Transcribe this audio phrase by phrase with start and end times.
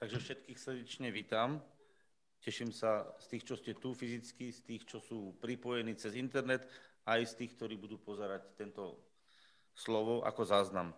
[0.00, 1.60] Takže všetkých srdečne vítam.
[2.40, 6.64] Teším sa z tých, čo ste tu fyzicky, z tých, čo sú pripojení cez internet,
[7.04, 8.96] aj z tých, ktorí budú pozerať tento
[9.76, 10.96] slovo ako záznam.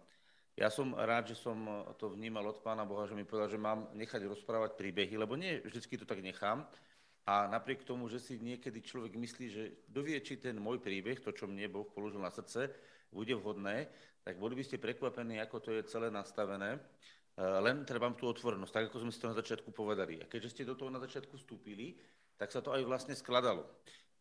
[0.55, 1.67] Ja som rád, že som
[1.99, 5.59] to vnímal od Pána Boha, že mi povedal, že mám nechať rozprávať príbehy, lebo nie
[5.67, 6.63] vždy to tak nechám.
[7.27, 11.35] A napriek tomu, že si niekedy človek myslí, že dovie, či ten môj príbeh, to,
[11.35, 12.71] čo mne Boh položil na srdce,
[13.11, 13.91] bude vhodné,
[14.23, 16.79] tak boli by ste prekvapení, ako to je celé nastavené.
[17.33, 20.21] Eh, len treba tú otvorenosť, tak ako sme si to na začiatku povedali.
[20.21, 21.97] A keďže ste do toho na začiatku vstúpili,
[22.37, 23.65] tak sa to aj vlastne skladalo.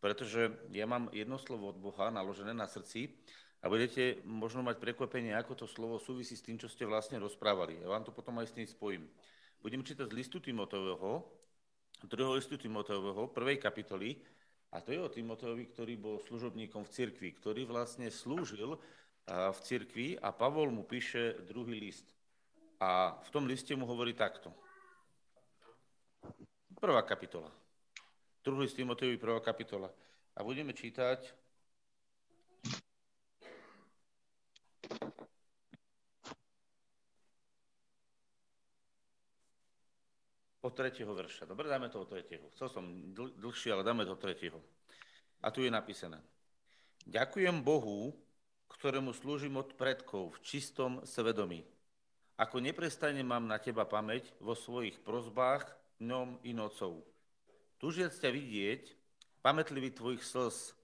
[0.00, 3.12] Pretože ja mám jedno slovo od Boha naložené na srdci
[3.60, 7.84] a budete možno mať prekvapenie, ako to slovo súvisí s tým, čo ste vlastne rozprávali.
[7.84, 9.04] Ja vám to potom aj s tým spojím.
[9.60, 11.22] Budem čítať z listu Timoteového,
[12.08, 14.18] druhého listu Timoteového, prvej kapitoly,
[14.72, 18.80] a to je o Timoteovi, ktorý bol služobníkom v cirkvi, ktorý vlastne slúžil eh,
[19.28, 22.08] v cirkvi a Pavol mu píše druhý list.
[22.82, 24.50] A v tom liste mu hovorí takto.
[26.74, 27.46] Prvá kapitola.
[28.42, 29.86] Druhý list Timotejovi, prvá kapitola.
[30.34, 31.30] A budeme čítať
[40.66, 41.46] od tretieho verša.
[41.46, 42.50] Dobre, dáme to od tretieho.
[42.58, 44.58] Chcel som dl- dlhšie, ale dáme to od tretieho.
[45.38, 46.18] A tu je napísané.
[47.06, 48.10] Ďakujem Bohu,
[48.74, 51.62] ktorému slúžim od predkov v čistom svedomí
[52.42, 55.62] ako neprestane mám na teba pamäť vo svojich prozbách
[56.02, 57.06] dňom i nocou.
[57.78, 58.82] Tužiac ťa vidieť,
[59.46, 60.74] pamätlivý tvojich slz,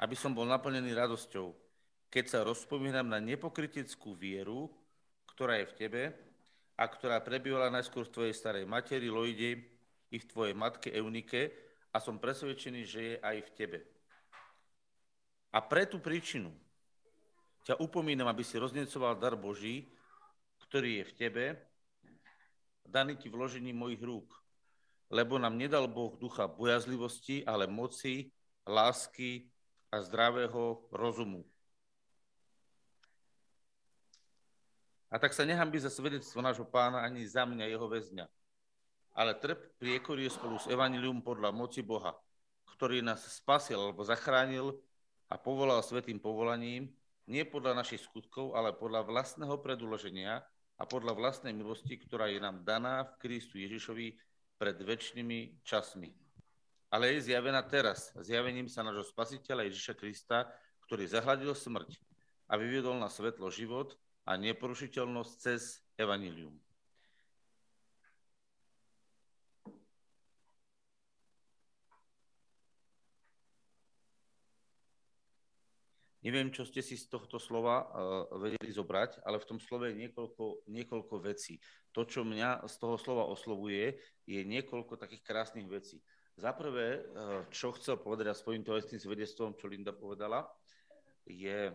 [0.00, 1.52] aby som bol naplnený radosťou,
[2.08, 4.72] keď sa rozpomínam na nepokriteckú vieru,
[5.28, 6.02] ktorá je v tebe
[6.80, 9.60] a ktorá prebývala najskôr v tvojej starej materi Lojde
[10.08, 11.52] i v tvojej matke Eunike
[11.92, 13.78] a som presvedčený, že je aj v tebe.
[15.52, 16.48] A pre tú príčinu
[17.68, 19.84] ťa upomínam, aby si roznecoval dar Boží,
[20.74, 21.44] ktorý je v tebe,
[22.82, 24.26] daný ti vložením mojich rúk.
[25.06, 28.34] Lebo nám nedal Boh ducha bojazlivosti, ale moci,
[28.66, 29.46] lásky
[29.94, 31.46] a zdravého rozumu.
[35.14, 38.26] A tak sa by za svedectvo nášho pána ani za mňa, jeho väzňa.
[39.14, 42.18] Ale trp priekorie spolu s evanilium podľa moci Boha,
[42.74, 44.74] ktorý nás spasil alebo zachránil
[45.30, 46.90] a povolal svetým povolaním,
[47.30, 50.42] nie podľa našich skutkov, ale podľa vlastného predúloženia,
[50.78, 54.18] a podľa vlastnej milosti, ktorá je nám daná v Kristu Ježišovi
[54.58, 56.10] pred väčšnými časmi.
[56.90, 60.46] Ale je zjavená teraz, zjavením sa nášho spasiteľa Ježiša Krista,
[60.86, 61.98] ktorý zahladil smrť
[62.46, 66.63] a vyviedol na svetlo život a neporušiteľnosť cez evanilium.
[76.24, 77.88] Neviem, čo ste si z tohto slova uh,
[78.40, 81.60] vedeli zobrať, ale v tom slove je niekoľko, niekoľko vecí.
[81.92, 86.00] To, čo mňa z toho slova oslovuje, je niekoľko takých krásnych vecí.
[86.40, 89.92] Za prvé, uh, čo chcel povedať, a spojím to aj s tým svedectvom, čo Linda
[89.92, 90.48] povedala,
[91.28, 91.68] je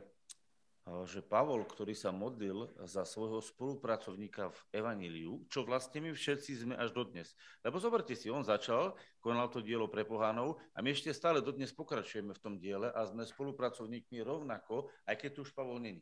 [1.05, 6.75] že Pavol, ktorý sa modlil za svojho spolupracovníka v Evaníliu, čo vlastne my všetci sme
[6.79, 7.35] až dodnes.
[7.61, 11.75] Lebo zoberte si, on začal, konal to dielo pre pohánov a my ešte stále dodnes
[11.75, 16.01] pokračujeme v tom diele a sme spolupracovníkmi rovnako, aj keď tu už Pavol není.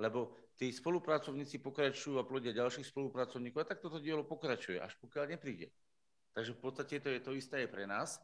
[0.00, 5.38] Lebo tí spolupracovníci pokračujú a plodia ďalších spolupracovníkov a tak toto dielo pokračuje, až pokiaľ
[5.38, 5.70] nepríde.
[6.34, 8.18] Takže v podstate to je to isté aj pre nás,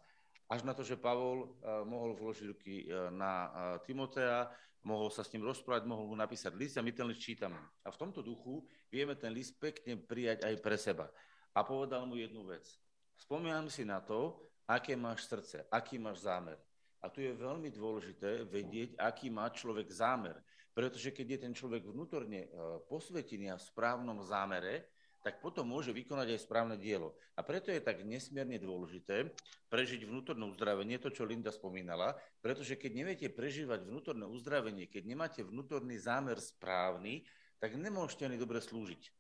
[0.50, 3.50] až na to, že Pavol uh, mohol vložiť ruky uh, na uh,
[3.86, 4.50] Timotea,
[4.82, 7.56] mohol sa s ním rozprávať, mohol mu napísať list a my ten list čítame.
[7.86, 11.06] A v tomto duchu vieme ten list pekne prijať aj pre seba.
[11.54, 12.66] A povedal mu jednu vec.
[13.14, 16.58] Spomínam si na to, aké máš srdce, aký máš zámer.
[17.00, 20.36] A tu je veľmi dôležité vedieť, aký má človek zámer.
[20.72, 22.48] Pretože keď je ten človek vnútorne
[22.88, 24.88] posvetený a v správnom zámere,
[25.20, 27.12] tak potom môže vykonať aj správne dielo.
[27.36, 29.28] A preto je tak nesmierne dôležité
[29.68, 35.40] prežiť vnútorné uzdravenie, to, čo Linda spomínala, pretože keď neviete prežívať vnútorné uzdravenie, keď nemáte
[35.44, 37.28] vnútorný zámer správny,
[37.60, 39.12] tak nemôžete ani dobre slúžiť.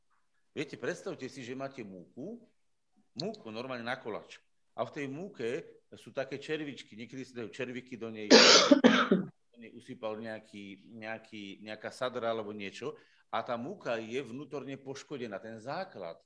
[0.56, 2.40] Viete, predstavte si, že máte múku,
[3.20, 4.40] múku normálne na kolač.
[4.72, 5.62] A v tej múke
[6.00, 8.32] sú také červičky, niekedy sa dajú červiky do nej
[9.76, 12.96] usypal nejaký, nejaký, nejaká sadra alebo niečo
[13.30, 16.18] a tá múka je vnútorne poškodená, ten základ,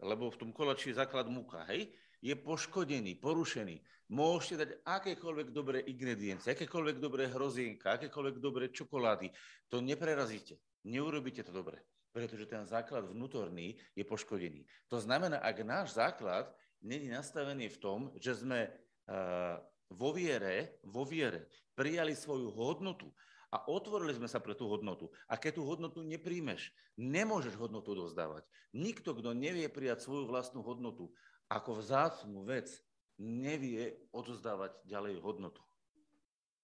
[0.00, 1.88] lebo v tom kolači je základ múka, hej,
[2.22, 3.82] je poškodený, porušený.
[4.12, 9.32] Môžete dať akékoľvek dobré ingrediencie, akékoľvek dobré hrozienka, akékoľvek dobré čokolády,
[9.72, 11.80] to neprerazíte, neurobíte to dobre,
[12.12, 14.68] pretože ten základ vnútorný je poškodený.
[14.92, 16.52] To znamená, ak náš základ
[16.84, 19.56] není nastavený v tom, že sme uh,
[19.88, 23.08] vo viere, vo viere prijali svoju hodnotu
[23.52, 25.12] A otvorili sme sa pre tú hodnotu.
[25.28, 28.48] A keď tú hodnotu nepríjmeš, nemôžeš hodnotu dozdávať.
[28.72, 31.12] Nikto, kto nevie prijať svoju vlastnú hodnotu
[31.52, 32.72] ako vzácnú vec,
[33.20, 35.60] nevie odozdávať ďalej hodnotu.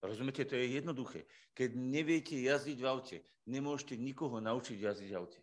[0.00, 1.28] Rozumiete, to je jednoduché.
[1.52, 5.40] Keď neviete jazdiť v aute, nemôžete nikoho naučiť jazdiť v aute.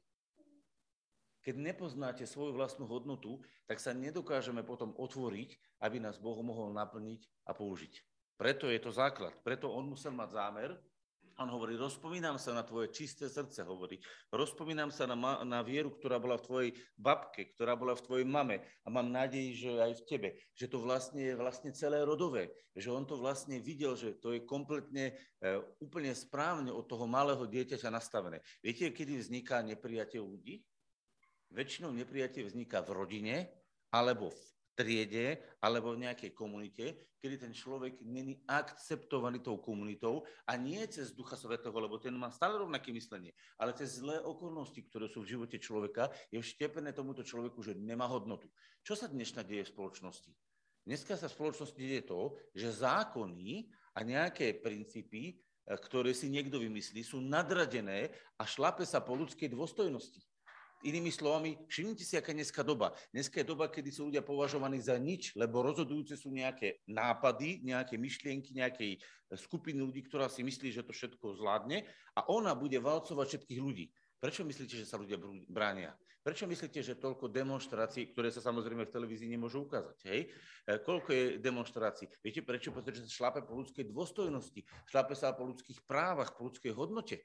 [1.46, 3.38] Keď nepoznáte svoju vlastnú hodnotu,
[3.70, 8.02] tak sa nedokážeme potom otvoriť, aby nás Boh mohol naplniť a použiť.
[8.34, 9.36] Preto je to základ.
[9.46, 10.74] Preto on musel mať zámer.
[11.36, 14.00] On hovorí, rozpomínam sa na tvoje čisté srdce, hovorí.
[14.32, 18.28] Rozpomínam sa na, ma- na vieru, ktorá bola v tvojej babke, ktorá bola v tvojej
[18.28, 20.30] mame a mám nádej, že aj v tebe.
[20.56, 22.56] Že to vlastne je vlastne celé rodové.
[22.72, 25.12] Že on to vlastne videl, že to je kompletne,
[25.44, 28.40] e, úplne správne od toho malého dieťaťa nastavené.
[28.64, 30.64] Viete, kedy vzniká nepriateľ ľudí?
[31.56, 33.36] väčšinou neprijatie vzniká v rodine,
[33.94, 40.60] alebo v triede, alebo v nejakej komunite, kedy ten človek není akceptovaný tou komunitou a
[40.60, 45.08] nie cez Ducha Svetého, lebo ten má stále rovnaké myslenie, ale cez zlé okolnosti, ktoré
[45.08, 48.52] sú v živote človeka, je vštepené tomuto človeku, že nemá hodnotu.
[48.84, 50.30] Čo sa dnešná deje v spoločnosti?
[50.86, 53.66] Dneska sa v spoločnosti deje to, že zákony
[53.98, 59.50] a nejaké princípy, e, ktoré si niekto vymyslí, sú nadradené a šlape sa po ľudskej
[59.50, 60.22] dôstojnosti.
[60.86, 62.94] Inými slovami, všimnite si, aká je dneska doba.
[63.10, 67.98] Dneska je doba, kedy sú ľudia považovaní za nič, lebo rozhodujúce sú nejaké nápady, nejaké
[67.98, 69.02] myšlienky, nejakej
[69.34, 73.90] skupiny ľudí, ktorá si myslí, že to všetko zvládne a ona bude valcovať všetkých ľudí.
[74.22, 75.18] Prečo myslíte, že sa ľudia
[75.50, 75.98] bránia?
[76.22, 79.98] Prečo myslíte, že toľko demonstrácií, ktoré sa samozrejme v televízii nemôžu ukázať?
[80.10, 80.22] Hej?
[80.66, 82.10] E, koľko je demonstrácií?
[82.22, 82.74] Viete prečo?
[82.74, 87.22] Pretože sa šlape po ľudskej dôstojnosti, šlape sa po ľudských právach, po ľudskej hodnote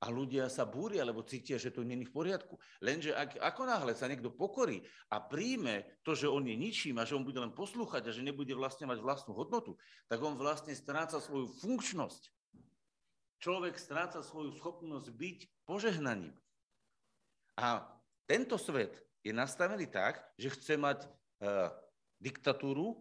[0.00, 2.56] a ľudia sa búria, lebo cítia, že to není v poriadku.
[2.80, 4.80] Lenže ak, ako náhle sa niekto pokorí
[5.12, 8.24] a príjme to, že on je ničím a že on bude len poslúchať a že
[8.24, 9.76] nebude vlastne mať vlastnú hodnotu,
[10.08, 12.32] tak on vlastne stráca svoju funkčnosť.
[13.44, 15.38] Človek stráca svoju schopnosť byť
[15.68, 16.32] požehnaním.
[17.60, 17.84] A
[18.24, 21.68] tento svet je nastavený tak, že chce mať uh,
[22.16, 22.96] diktatúru,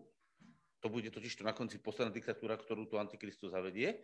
[0.79, 3.99] to bude totiž to na konci posledná diktatúra, ktorú to Antikristus zavedie,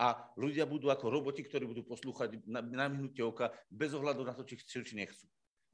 [0.00, 4.32] a ľudia budú ako roboti, ktorí budú poslúchať na, na minutie oka bez ohľadu na
[4.32, 5.28] to, či chcú, či nechcú.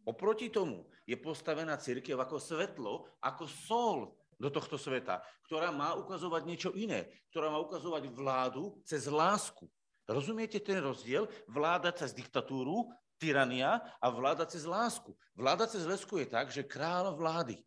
[0.06, 3.98] Oproti tomu je postavená církev ako svetlo, ako sol
[4.38, 9.66] do tohto sveta, ktorá má ukazovať niečo iné, ktorá má ukazovať vládu cez lásku.
[10.06, 11.26] Rozumiete ten rozdiel?
[11.50, 12.86] Vláda cez diktatúru,
[13.18, 15.10] tyrania a vláda cez lásku.
[15.34, 17.58] Vláda cez lásku je tak, že král vlády,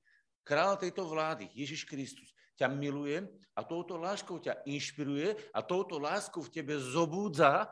[0.47, 3.23] král tejto vlády, Ježiš Kristus, ťa miluje
[3.56, 7.71] a touto láskou ťa inšpiruje a touto láskou v tebe zobúdza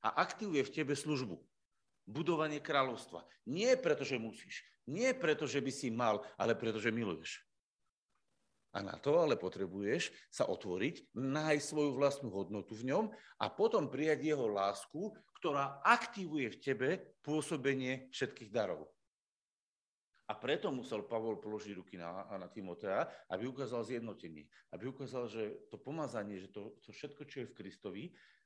[0.00, 1.34] a aktivuje v tebe službu.
[2.06, 3.26] Budovanie kráľovstva.
[3.50, 7.42] Nie preto, že musíš, nie preto, že by si mal, ale preto, že miluješ.
[8.70, 13.04] A na to ale potrebuješ sa otvoriť, nájsť svoju vlastnú hodnotu v ňom
[13.42, 15.10] a potom prijať jeho lásku,
[15.42, 16.88] ktorá aktivuje v tebe
[17.26, 18.86] pôsobenie všetkých darov.
[20.30, 23.02] A preto musel Pavol položiť ruky na, na Timotea,
[23.34, 24.46] aby ukázal zjednotenie.
[24.70, 28.04] Aby ukázal, že to pomazanie, že to, to všetko, čo je v Kristovi,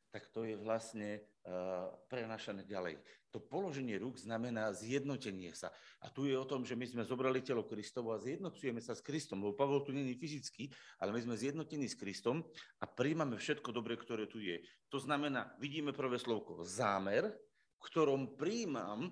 [0.09, 3.03] tak to je vlastne uh, prenašané ďalej.
[3.35, 5.75] To položenie rúk znamená zjednotenie sa.
[5.99, 9.03] A tu je o tom, že my sme zobrali telo Kristovo a zjednocujeme sa s
[9.03, 10.71] Kristom, lebo Pavol tu není fyzicky,
[11.03, 12.47] ale my sme zjednotení s Kristom
[12.79, 14.63] a príjmame všetko dobre, ktoré tu je.
[14.95, 17.35] To znamená, vidíme prvé slovko zámer,
[17.75, 19.11] v ktorom príjmam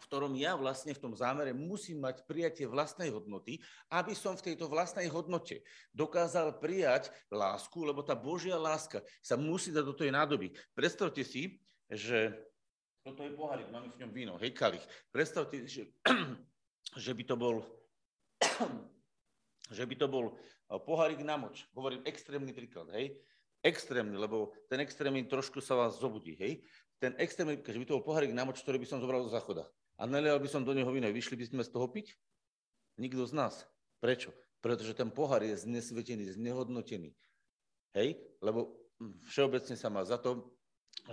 [0.00, 3.60] v ktorom ja vlastne v tom zámere musím mať prijatie vlastnej hodnoty,
[3.92, 5.60] aby som v tejto vlastnej hodnote
[5.92, 10.56] dokázal prijať lásku, lebo tá Božia láska sa musí dať do tej nádoby.
[10.72, 11.60] Predstavte si,
[11.92, 12.32] že
[13.00, 14.84] toto je pohárik, máme v ňom víno, hej, kalich.
[15.08, 15.84] Predstavte si, že,
[17.04, 17.64] že by to bol
[19.76, 21.64] že by to bol eh, pohárik na moč.
[21.72, 23.16] Hovorím extrémny príklad, hej.
[23.60, 26.64] Extrémny, lebo ten extrémny trošku sa vás zobudí, hej.
[27.00, 29.64] Ten extrémny, že by to bol pohárik na moč, ktorý by som zobral do záchoda
[30.00, 32.16] a nalial by som do neho víno, vyšli by sme z toho piť?
[32.96, 33.54] Nikto z nás.
[34.00, 34.32] Prečo?
[34.64, 37.12] Pretože ten pohár je znesvetený, znehodnotený.
[37.92, 38.16] Hej?
[38.40, 38.80] Lebo
[39.28, 40.56] všeobecne sa má za to,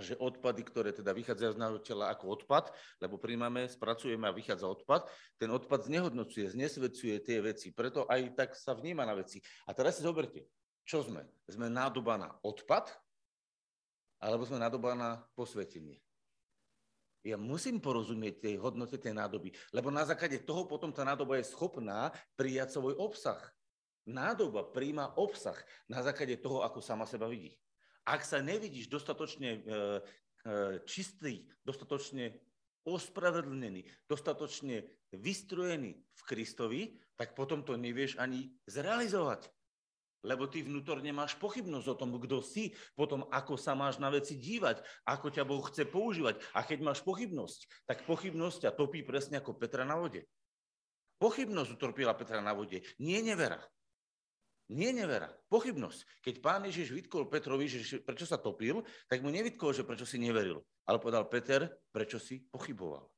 [0.00, 4.68] že odpady, ktoré teda vychádzajú z nášho tela ako odpad, lebo príjmame, spracujeme a vychádza
[4.68, 5.08] odpad,
[5.40, 7.72] ten odpad znehodnocuje, znesvedcuje tie veci.
[7.72, 9.40] Preto aj tak sa vníma na veci.
[9.64, 10.44] A teraz si zoberte,
[10.84, 11.24] čo sme?
[11.48, 12.88] Sme nádoba na odpad,
[14.20, 16.00] alebo sme nádoba na posvetenie?
[17.26, 21.50] Ja musím porozumieť tej hodnote tej nádoby, lebo na základe toho potom tá nádoba je
[21.50, 23.42] schopná prijať svoj obsah.
[24.08, 25.58] Nádoba príjma obsah
[25.90, 27.58] na základe toho, ako sama seba vidí.
[28.08, 29.80] Ak sa nevidíš dostatočne e, e,
[30.88, 32.40] čistý, dostatočne
[32.88, 36.82] ospravedlnený, dostatočne vystrojený v Kristovi,
[37.20, 39.44] tak potom to nevieš ani zrealizovať.
[40.26, 44.34] Lebo ty vnútorne máš pochybnosť o tom, kto si, potom ako sa máš na veci
[44.34, 46.42] dívať, ako ťa Boh chce používať.
[46.58, 50.26] A keď máš pochybnosť, tak pochybnosť ťa topí presne ako Petra na vode.
[51.22, 53.62] Pochybnosť utropila Petra na vode, nie nevera.
[54.68, 56.20] Nie nevera, pochybnosť.
[56.20, 60.20] Keď pán Ježiš vytkol Petrovi, že prečo sa topil, tak mu nevytkol, že prečo si
[60.20, 60.60] neveril.
[60.84, 63.08] Ale povedal Peter, prečo si pochyboval.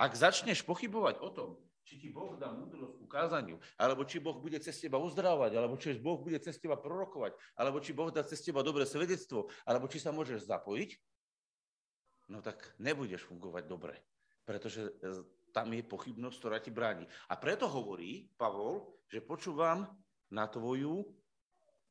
[0.00, 1.50] Ak začneš pochybovať o tom,
[1.90, 5.74] či ti Boh dá múdrosť k ukázaniu, alebo či Boh bude cez teba uzdravovať, alebo
[5.74, 9.90] či Boh bude cez teba prorokovať, alebo či Boh dá cez teba dobré svedectvo, alebo
[9.90, 10.90] či sa môžeš zapojiť,
[12.30, 13.98] no tak nebudeš fungovať dobre,
[14.46, 17.10] pretože e, tam je pochybnosť, ktorá ti bráni.
[17.26, 19.90] A preto hovorí Pavol, že počúvam
[20.30, 21.10] na, tvoju,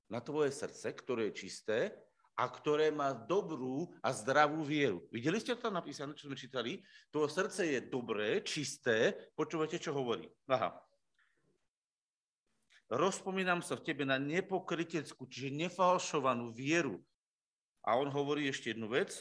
[0.07, 1.91] na tvoje srdce, ktoré je čisté
[2.39, 5.03] a ktoré má dobrú a zdravú vieru.
[5.11, 6.79] Videli ste to tam napísané, čo sme čítali?
[7.11, 9.11] Tvoje srdce je dobré, čisté.
[9.35, 10.23] Počúvate, čo hovorí?
[10.47, 10.71] Aha.
[12.87, 17.03] Rozpomínam sa v tebe na nepokryteckú, čiže nefalšovanú vieru.
[17.83, 19.19] A on hovorí ešte jednu vec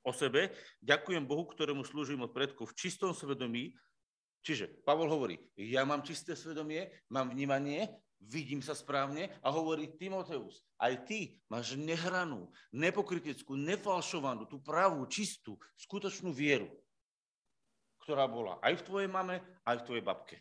[0.00, 0.48] o sebe.
[0.80, 3.76] Ďakujem Bohu, ktorému slúžim od predkov v čistom svedomí,
[4.38, 10.62] Čiže Pavol hovorí, ja mám čisté svedomie, mám vnímanie, vidím sa správne a hovorí Timoteus,
[10.78, 16.68] aj ty máš nehranú, nepokritickú, nefalšovanú, tú pravú, čistú, skutočnú vieru,
[18.02, 20.36] ktorá bola aj v tvojej mame, aj v tvojej babke.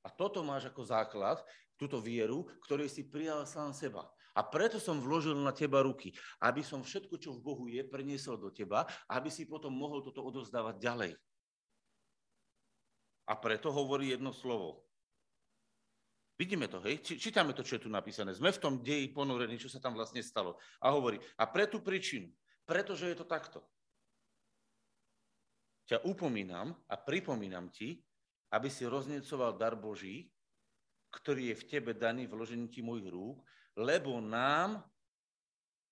[0.00, 1.38] A toto máš ako základ,
[1.76, 4.08] túto vieru, ktorej si prijal sám seba.
[4.36, 8.38] A preto som vložil na teba ruky, aby som všetko, čo v Bohu je, preniesol
[8.38, 11.12] do teba, aby si potom mohol toto odovzdávať ďalej.
[13.26, 14.89] A preto hovorí jedno slovo.
[16.40, 17.04] Vidíme to, hej?
[17.04, 18.32] Čítame to, čo je tu napísané.
[18.32, 20.56] Sme v tom deji ponorení, čo sa tam vlastne stalo.
[20.80, 22.32] A hovorí, a pre tú príčinu,
[22.64, 23.60] pretože je to takto,
[25.84, 28.00] ťa upomínam a pripomínam ti,
[28.56, 30.32] aby si rozniecoval dar Boží,
[31.12, 33.44] ktorý je v tebe daný v ložení ti mojich rúk,
[33.76, 34.80] lebo nám,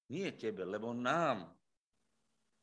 [0.08, 1.52] nie tebe, lebo nám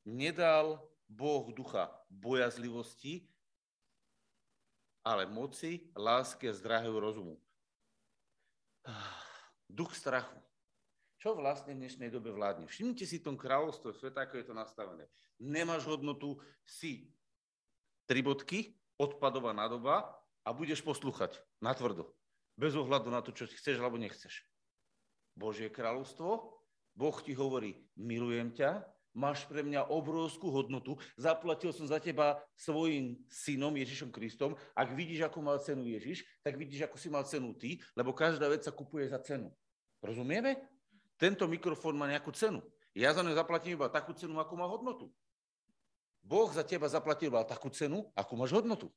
[0.09, 3.29] nedal Boh ducha bojazlivosti,
[5.05, 7.44] ale moci, lásky a zdravého rozumu.
[9.69, 10.37] Duch strachu.
[11.17, 12.69] Čo vlastne v dnešnej dobe vládne?
[12.69, 15.09] Všimnite si tom kráľovstvo sveta, ako je to nastavené.
[15.41, 17.09] Nemáš hodnotu, si
[18.05, 20.05] tri bodky, odpadová nádoba
[20.45, 22.13] a budeš poslúchať natvrdo.
[22.55, 24.45] Bez ohľadu na to, čo chceš alebo nechceš.
[25.35, 26.61] Božie kráľovstvo,
[26.95, 28.85] Boh ti hovorí, milujem ťa,
[29.15, 34.59] máš pre mňa obrovskú hodnotu, zaplatil som za teba svojim synom Ježišom Kristom.
[34.75, 38.51] Ak vidíš, ako mal cenu Ježiš, tak vidíš, ako si mal cenu ty, lebo každá
[38.51, 39.49] vec sa kupuje za cenu.
[40.03, 40.59] Rozumieme?
[41.15, 42.59] Tento mikrofón má nejakú cenu.
[42.91, 45.07] Ja za ňu zaplatím iba takú cenu, ako má hodnotu.
[46.19, 48.91] Boh za teba zaplatil iba takú cenu, ako máš hodnotu.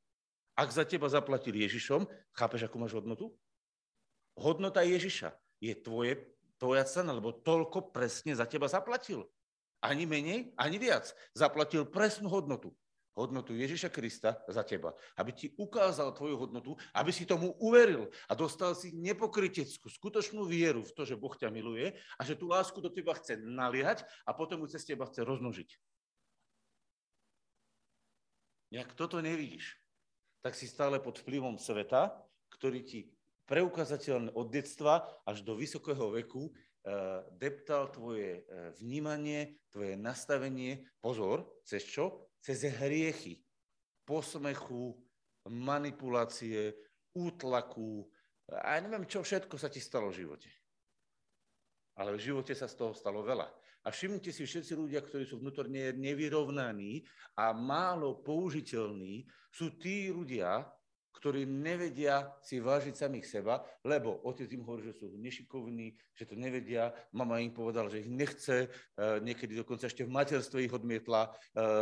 [0.59, 3.31] Ak za teba zaplatil Ježišom, chápeš, ako máš hodnotu?
[4.35, 5.31] Hodnota Ježiša
[5.63, 6.19] je tvoje,
[6.59, 9.27] tvoja cena, lebo toľko presne za teba zaplatil.
[9.79, 11.15] Ani menej, ani viac.
[11.35, 12.75] Zaplatil presnú hodnotu.
[13.19, 14.95] Hodnotu Ježiša Krista za teba.
[15.19, 20.87] Aby ti ukázal tvoju hodnotu, aby si tomu uveril a dostal si nepokryteckú, skutočnú vieru
[20.87, 24.31] v to, že Boh ťa miluje a že tú lásku do teba chce naliať a
[24.31, 25.71] potom ju cez teba chce rozmnožiť.
[28.79, 29.75] Ak toto nevidíš,
[30.39, 32.15] tak si stále pod vplyvom sveta,
[32.55, 33.11] ktorý ti
[33.49, 36.53] preukazateľne od detstva až do vysokého veku
[37.35, 42.31] deptal tvoje eh, vnímanie, tvoje nastavenie, pozor, cez čo?
[42.39, 43.43] Cez hriechy,
[44.07, 44.95] posmechu,
[45.49, 46.77] manipulácie,
[47.17, 48.07] útlaku
[48.49, 50.49] a ja neviem, čo všetko sa ti stalo v živote.
[52.01, 53.45] Ale v živote sa z toho stalo veľa.
[53.85, 57.05] A všimnite si, všetci ľudia, ktorí sú vnútorne nevyrovnaní
[57.37, 60.65] a málo použiteľní, sú tí ľudia,
[61.19, 66.39] ktorí nevedia si vážiť samých seba, lebo otec im hovorí, že sú nešikovní, že to
[66.39, 68.69] nevedia, mama im povedala, že ich nechce, e,
[69.27, 71.31] niekedy dokonca ešte v materstve ich odmietla, e,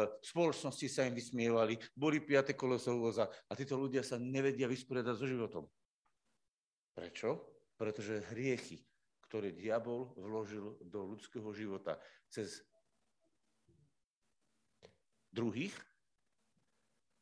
[0.08, 5.28] v spoločnosti sa im vysmievali, boli piate koleso a títo ľudia sa nevedia vysporiadať so
[5.28, 5.64] životom.
[6.96, 7.44] Prečo?
[7.76, 8.80] Pretože hriechy,
[9.28, 12.00] ktoré diabol vložil do ľudského života
[12.32, 12.64] cez
[15.28, 15.76] druhých,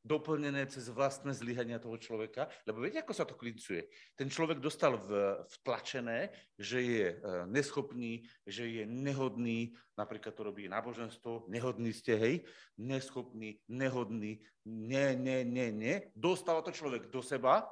[0.04, 3.88] doplnené cez vlastné zlyhania toho človeka, lebo viete, ako sa to klincuje?
[4.12, 6.28] Ten človek dostal v, vtlačené,
[6.60, 7.16] že je e,
[7.48, 12.34] neschopný, že je nehodný, napríklad to robí náboženstvo, nehodný ste, hej,
[12.76, 15.94] neschopný, nehodný, ne, ne, ne, ne.
[16.12, 17.64] Dostáva to človek do seba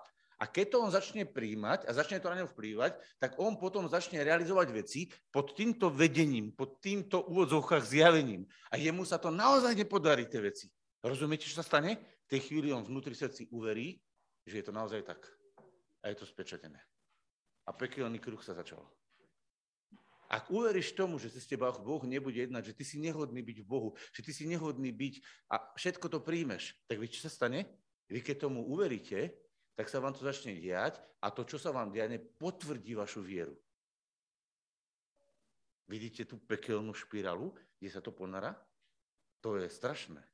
[0.42, 3.86] a keď to on začne príjmať a začne to na ňo vplývať, tak on potom
[3.86, 8.42] začne realizovať veci pod týmto vedením, pod týmto úvodzovkách zjavením.
[8.72, 10.66] A jemu sa to naozaj nepodarí, tie veci.
[10.98, 11.98] Rozumiete, čo sa stane?
[12.32, 14.00] Tej chvíli on vnútri srdci uverí,
[14.48, 15.20] že je to naozaj tak.
[16.02, 16.80] a je to spečetené.
[17.68, 18.82] A pekelný kruh sa začal.
[20.32, 23.68] Ak uveríš tomu, že s teba Boh nebude jednať, že ty si nehodný byť v
[23.68, 25.14] Bohu, že ty si nehodný byť
[25.52, 27.68] a všetko to príjmeš, tak vieš, čo sa stane?
[28.08, 29.36] Vy keď tomu uveríte,
[29.76, 33.54] tak sa vám to začne diať a to, čo sa vám diane, potvrdí vašu vieru.
[35.84, 38.56] Vidíte tú pekelnú špirálu, kde sa to ponara?
[39.44, 40.31] To je strašné.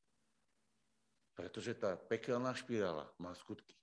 [1.39, 3.79] Pretože tá pekelná špirála má skutky.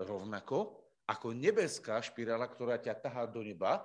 [0.00, 3.84] Rovnako ako nebeská špirála, ktorá ťa tahá do neba,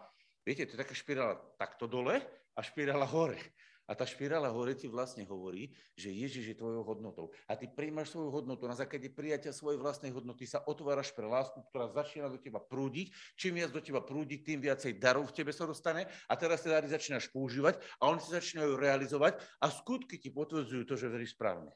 [0.50, 2.18] Viete, to je taká špirála takto dole
[2.58, 3.38] a špirála hore.
[3.86, 7.34] A tá špirála hore ti vlastne hovorí, že Ježiš je tvojou hodnotou.
[7.50, 11.58] A ty príjmaš svoju hodnotu, na základe prijatia svojej vlastnej hodnoty sa otváraš pre lásku,
[11.70, 13.14] ktorá začína do teba prúdiť.
[13.38, 16.10] Čím viac do teba prúdi, tým viacej darov v tebe sa dostane.
[16.30, 20.86] A teraz tie dary začínaš používať a oni sa začínajú realizovať a skutky ti potvrdzujú
[20.86, 21.74] to, že veríš správne.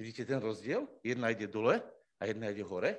[0.00, 0.88] Vidíte ten rozdiel?
[1.04, 1.84] Jedna ide dole
[2.16, 2.96] a jedna ide hore.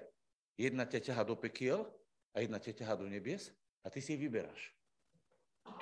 [0.54, 1.90] Jedna ťa ťaha do pekiel
[2.38, 3.50] a jedna ťa ťaha do nebies.
[3.82, 4.70] A ty si vyberáš.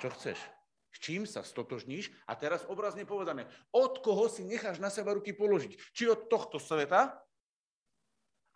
[0.00, 0.40] Čo chceš?
[0.88, 2.08] S čím sa stotožníš?
[2.24, 5.76] A teraz obrazne povedané, od koho si necháš na seba ruky položiť?
[5.92, 7.20] Či od tohto sveta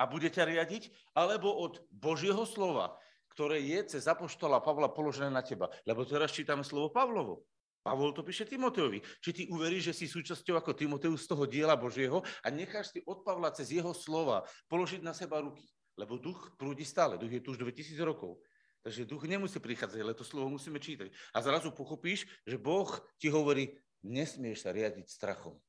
[0.01, 2.97] a bude ťa riadiť, alebo od Božieho slova,
[3.29, 5.69] ktoré je cez apoštola Pavla položené na teba.
[5.85, 7.45] Lebo teraz čítame slovo Pavlovo.
[7.85, 9.05] Pavol to píše Timoteovi.
[9.21, 13.05] Či ty uveríš, že si súčasťou ako Timoteus z toho diela Božieho a necháš si
[13.05, 14.41] od Pavla cez jeho slova
[14.73, 15.69] položiť na seba ruky.
[16.01, 17.21] Lebo duch prúdi stále.
[17.21, 18.41] Duch je tu už 2000 rokov.
[18.85, 21.13] Takže duch nemusí prichádzať, ale to slovo musíme čítať.
[21.37, 22.89] A zrazu pochopíš, že Boh
[23.21, 25.61] ti hovorí, nesmieš sa riadiť strachom.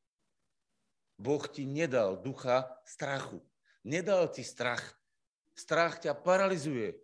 [1.19, 3.43] Boh ti nedal ducha strachu.
[3.83, 4.83] Nedal ti strach.
[5.55, 6.95] Strach ťa paralizuje.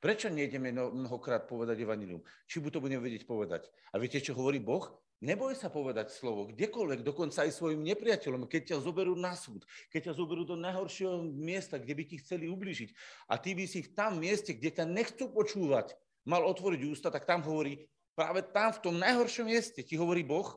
[0.00, 2.24] Prečo nejdeme mnohokrát povedať evanilium?
[2.48, 3.68] Či bu to budeme vedieť povedať?
[3.92, 4.88] A viete, čo hovorí Boh?
[5.20, 10.08] Neboj sa povedať slovo, kdekoľvek, dokonca aj svojim nepriateľom, keď ťa zoberú na súd, keď
[10.08, 12.96] ťa zoberú do najhoršieho miesta, kde by ti chceli ubližiť.
[13.28, 15.92] A ty by si v tam mieste, kde ťa nechcú počúvať,
[16.24, 17.84] mal otvoriť ústa, tak tam hovorí,
[18.16, 20.56] práve tam v tom najhoršom mieste ti hovorí Boh,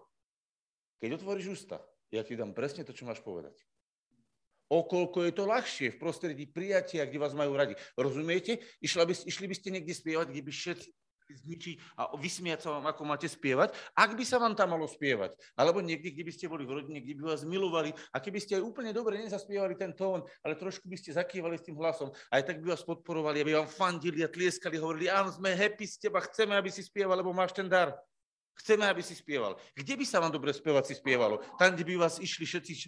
[1.04, 1.84] keď otvoríš ústa,
[2.16, 3.60] ja ti dám presne to, čo máš povedať.
[4.74, 7.78] Okolko je to ľahšie v prostredí prijatia, kde vás majú radi.
[7.94, 8.58] Rozumiete?
[8.82, 10.90] Išli by, išli by ste niekde spievať, kde by všetci
[11.34, 15.34] zničiť a vysmiať sa vám, ako máte spievať, ak by sa vám tam malo spievať.
[15.56, 18.60] Alebo niekde, kde by ste boli v rodine, kde by vás milovali a keby ste
[18.60, 22.44] aj úplne dobre nezaspievali ten tón, ale trošku by ste zakývali s tým hlasom, aj
[22.44, 26.22] tak by vás podporovali, aby vám fandili a tlieskali, hovorili, áno, sme happy z teba,
[26.22, 27.96] chceme, aby si spieval, lebo máš ten dar.
[28.54, 29.58] Chceme, aby si spieval.
[29.74, 31.42] Kde by sa vám dobre spievať si spievalo?
[31.58, 32.88] Tam, kde by vás išli všetci e,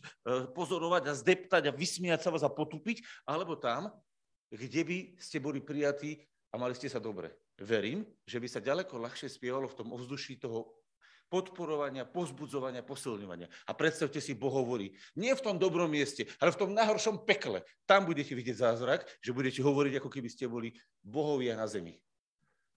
[0.53, 3.89] pozorovať a zdeptať a vysmiať sa vás a potupiť, alebo tam,
[4.53, 6.21] kde by ste boli prijatí
[6.53, 10.39] a mali ste sa dobre verím, že by sa ďaleko ľahšie spievalo v tom ovzduší
[10.43, 10.75] toho
[11.25, 13.49] podporovania, pozbudzovania, posilňovania.
[13.65, 17.65] A predstavte si, Boh hovorí, nie v tom dobrom mieste, ale v tom najhoršom pekle.
[17.89, 21.97] Tam budete vidieť zázrak, že budete hovoriť, ako keby ste boli bohovia na zemi.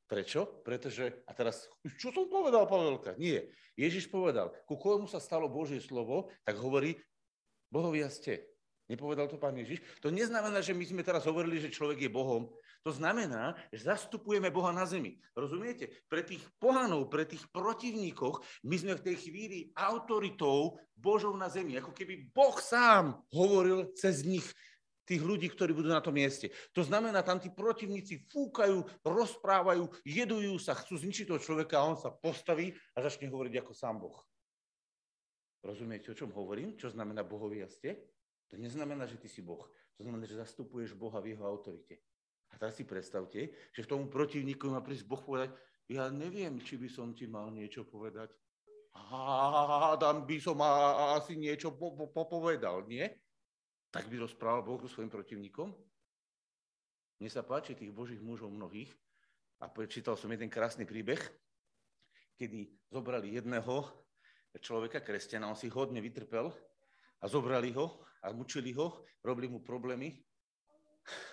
[0.09, 0.65] Prečo?
[0.65, 1.69] Pretože, a teraz,
[2.01, 3.13] čo som povedal, Pavelka?
[3.21, 3.53] Nie.
[3.77, 6.97] Ježiš povedal, ku komu sa stalo Božie slovo, tak hovorí,
[7.69, 8.49] bohovia ste.
[8.89, 9.85] Nepovedal to pán Ježiš?
[10.01, 12.49] To neznamená, že my sme teraz hovorili, že človek je Bohom.
[12.89, 15.21] To znamená, že zastupujeme Boha na zemi.
[15.37, 15.93] Rozumiete?
[16.09, 21.77] Pre tých pohanov, pre tých protivníkoch, my sme v tej chvíli autoritou Božou na zemi.
[21.77, 24.49] Ako keby Boh sám hovoril cez nich,
[25.09, 26.53] tých ľudí, ktorí budú na tom mieste.
[26.77, 31.97] To znamená, tam tí protivníci fúkajú, rozprávajú, jedujú sa, chcú zničiť toho človeka a on
[31.97, 34.21] sa postaví a začne hovoriť ako sám Boh.
[35.65, 36.77] Rozumiete, o čom hovorím?
[36.77, 37.97] Čo znamená bohovia ste?
[38.53, 39.65] To neznamená, že ty si Boh.
[39.97, 41.99] To znamená, že zastupuješ Boha v jeho autorite.
[42.53, 45.53] A teraz si predstavte, že v tomu protivníku má prísť Boh povedať,
[45.89, 48.33] ja neviem, či by som ti mal niečo povedať.
[48.93, 50.61] Hádam by som
[51.17, 53.09] asi niečo po, po, popovedal, nie?
[53.89, 55.73] Tak by rozprával Boh so svojim protivníkom?
[57.19, 58.93] Mne sa páči tých božích mužov mnohých
[59.59, 61.19] a prečítal som jeden krásny príbeh,
[62.39, 63.83] kedy zobrali jedného
[64.63, 66.55] človeka, kresťana, on si hodne vytrpel
[67.19, 70.15] a zobrali ho a mučili ho, robili mu problémy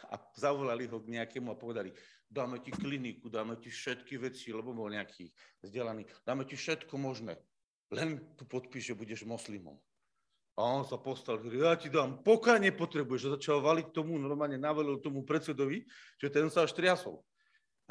[0.10, 1.92] a zavolali ho k nejakému a povedali,
[2.26, 5.30] dáme ti kliniku, dáme ti všetky veci, lebo bol nejaký
[5.62, 7.38] vzdelaný, dáme ti všetko možné,
[7.92, 9.78] len tu podpíš, že budeš moslimom.
[10.56, 15.04] A on sa postavil, ja ti dám, pokiaľ nepotrebuješ, že začal valiť tomu, normálne navelil
[15.04, 15.84] tomu predsedovi,
[16.16, 17.20] že ten sa až triasol.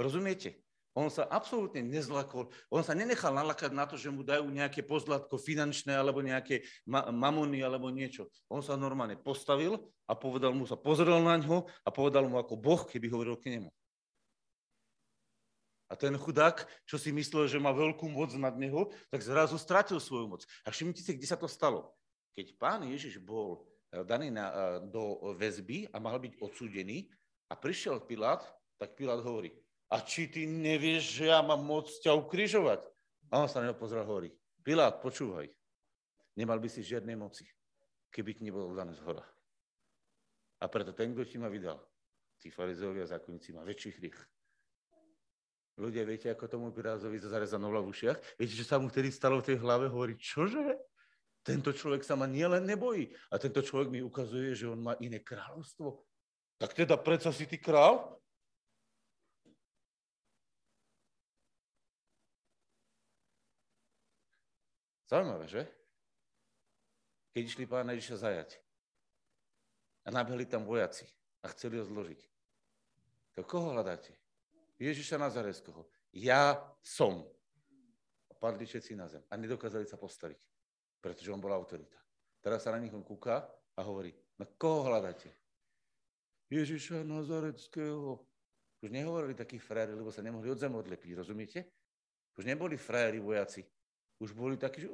[0.01, 0.65] Rozumiete?
[0.95, 5.43] On sa absolútne nezlakol, on sa nenechal nalakať na to, že mu dajú nejaké pozlatko
[5.43, 8.31] finančné alebo nejaké ma- mamony alebo niečo.
[8.47, 9.75] On sa normálne postavil
[10.07, 13.59] a povedal mu, sa pozrel na ňo a povedal mu ako Boh, keby hovoril k
[13.59, 13.75] nemu.
[15.91, 19.99] A ten chudák, čo si myslel, že má veľkú moc nad neho, tak zrazu stratil
[19.99, 20.43] svoju moc.
[20.63, 21.91] A všimnite si, kde sa to stalo.
[22.35, 23.63] Keď pán Ježiš bol
[24.07, 27.07] daný na, do väzby a mal byť odsúdený
[27.47, 28.43] a prišiel Pilát,
[28.75, 29.55] tak Pilát hovorí,
[29.87, 32.83] a či ty nevieš, že ja mám moc ťa ukrižovať?
[33.31, 34.35] A on sa na neho pozrel hovorí,
[34.67, 35.47] Pilát, počúvaj,
[36.35, 37.47] nemal by si žiadnej moci,
[38.11, 39.23] keby ti nebolo dané z hora.
[40.59, 41.79] A preto ten, kto ti ma vydal,
[42.43, 44.19] tí farizeovia a zákonníci, má väčší hriech.
[45.75, 48.39] Ľudia, viete, ako tomu Pirázovi zarezano v ušiach?
[48.39, 49.91] Viete, čo sa mu vtedy stalo v tej hlave?
[49.91, 50.79] Hovorí, čože?
[51.45, 55.21] Tento človek sa ma nielen nebojí, a tento človek mi ukazuje, že on má iné
[55.21, 56.01] kráľovstvo.
[56.57, 58.17] Tak teda predsa si ty král?
[65.05, 65.63] Zaujímavé, že?
[67.37, 68.51] Keď išli pána Ježiša zajať
[70.07, 71.05] a nabehli tam vojaci
[71.45, 72.25] a chceli ho zložiť.
[73.37, 74.17] To koho hľadáte?
[74.81, 75.85] Ježiša Nazareského.
[76.15, 77.27] Ja som.
[78.31, 80.41] A padli všetci na zem a nedokázali sa postaviť,
[81.05, 82.01] pretože on bol autorita.
[82.41, 83.45] Teraz sa na nich on kúka
[83.77, 85.29] a hovorí, na koho hľadáte?
[86.49, 88.25] Ježiša Nazareckého.
[88.81, 91.69] Už nehovorili takí frajery, lebo sa nemohli od zem odlepiť, rozumiete?
[92.41, 93.65] Už neboli frajeri vojaci.
[94.17, 94.89] Už boli takí, že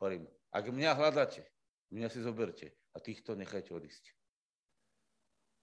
[0.00, 1.44] hovorím, ak mňa hľadáte,
[1.92, 4.16] mňa si zoberte a týchto nechajte odísť.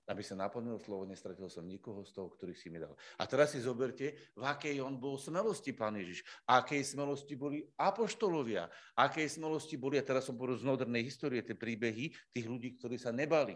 [0.04, 2.92] Aby sa naplnilo slovo, nestratil som nikoho z toho, ktorých si mi dal.
[3.16, 6.28] A teraz si zoberte, v akej on bol smelosti, pán Ježiš.
[6.44, 8.68] Akej smelosti boli apoštolovia.
[9.00, 13.00] Akej smelosti boli, a teraz som povedal z modernej histórie, tie príbehy tých ľudí, ktorí
[13.00, 13.56] sa nebali.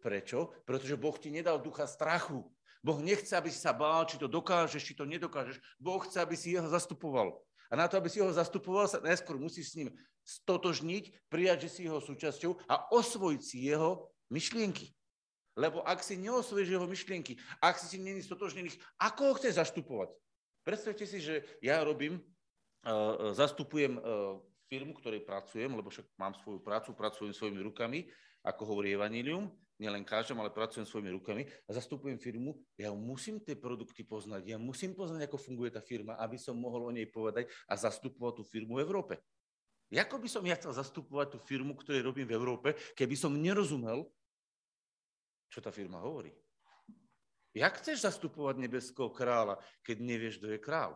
[0.00, 0.64] Prečo?
[0.64, 2.40] Pretože Boh ti nedal ducha strachu.
[2.80, 5.60] Boh nechce, aby si sa bál, či to dokážeš, či to nedokážeš.
[5.76, 7.36] Boh chce, aby si jeho zastupoval.
[7.68, 9.92] A na to, aby si ho zastupoval, sa najskôr musíš s ním
[10.24, 14.96] stotožniť, prijať, že si jeho súčasťou a osvojiť si jeho myšlienky.
[15.58, 20.14] Lebo ak si neosvojíš jeho myšlienky, ak si si není stotožnených, ako ho chce zastupovať?
[20.62, 24.38] Predstavte si, že ja robím, uh, zastupujem uh,
[24.70, 28.06] firmu, ktorej pracujem, lebo však mám svoju prácu, pracujem svojimi rukami,
[28.46, 33.56] ako hovorí Evangelium, nielen kážem, ale pracujem svojimi rukami a zastupujem firmu, ja musím tie
[33.56, 37.48] produkty poznať, ja musím poznať, ako funguje tá firma, aby som mohol o nej povedať
[37.64, 39.16] a zastupovať tú firmu v Európe.
[39.90, 44.06] Ako by som ja chcel zastupovať tú firmu, ktorej robím v Európe, keby som nerozumel,
[45.50, 46.30] čo tá firma hovorí.
[47.50, 50.94] Jak chceš zastupovať nebeského kráľa, keď nevieš, kto je král?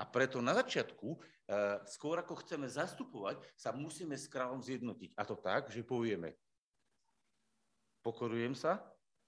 [0.00, 5.12] A preto na začiatku, eh, skôr ako chceme zastupovať, sa musíme s kráľom zjednotiť.
[5.20, 6.32] A to tak, že povieme,
[8.00, 8.80] pokorujem sa,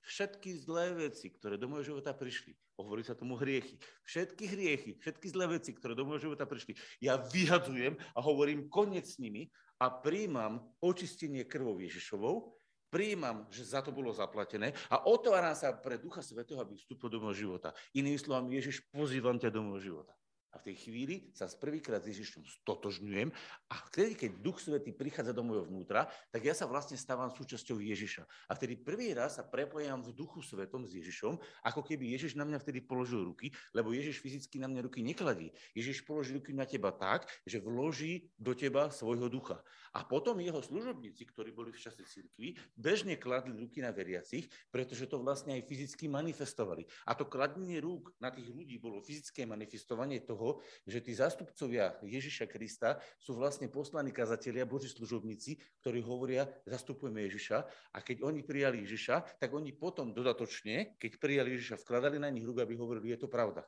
[0.03, 5.29] všetky zlé veci, ktoré do môjho života prišli, hovorí sa tomu hriechy, všetky hriechy, všetky
[5.31, 9.93] zlé veci, ktoré do môjho života prišli, ja vyhadzujem a hovorím koniec s nimi a
[9.93, 12.51] príjmam očistenie krvou Ježišovou
[12.93, 17.25] príjmam, že za to bolo zaplatené a otváram sa pre Ducha Svetého, aby vstúpil do
[17.25, 17.73] môjho života.
[17.97, 20.13] Inými slovami, Ježiš, pozývam ťa do môjho života.
[20.53, 23.33] A v tej chvíli sa prvýkrát s Ježišom stotožňujem
[23.73, 27.81] a vtedy, keď Duch Svetý prichádza do môjho vnútra, tak ja sa vlastne stávam súčasťou
[27.81, 28.23] Ježiša.
[28.49, 32.45] A vtedy prvý raz sa prepojam v Duchu Svetom s Ježišom, ako keby Ježiš na
[32.45, 35.49] mňa vtedy položil ruky, lebo Ježiš fyzicky na mňa ruky nekladí.
[35.73, 39.65] Ježiš položí ruky na teba tak, že vloží do teba svojho ducha.
[39.97, 45.09] A potom jeho služobníci, ktorí boli v čase cirkvi, bežne kladli ruky na veriacich, pretože
[45.09, 46.85] to vlastne aj fyzicky manifestovali.
[47.09, 50.59] A to kladenie rúk na tých ľudí bolo fyzické manifestovanie toho, toho,
[50.91, 57.63] že tí zástupcovia Ježiša Krista sú vlastne poslaní kazatelia, Boží služobníci, ktorí hovoria, zastupujeme Ježiša
[57.95, 62.43] a keď oni prijali Ježiša, tak oni potom dodatočne, keď prijali Ježiša, vkladali na nich
[62.43, 63.63] rúk, aby hovorili, je to pravda.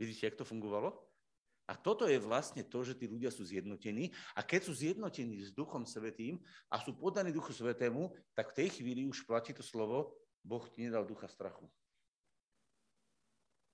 [0.00, 0.96] Vidíte, jak to fungovalo?
[1.66, 5.50] A toto je vlastne to, že tí ľudia sú zjednotení a keď sú zjednotení s
[5.50, 6.38] Duchom Svetým
[6.70, 10.14] a sú podaní Duchu Svetému, tak v tej chvíli už platí to slovo,
[10.46, 11.66] Boh ti nedal ducha strachu,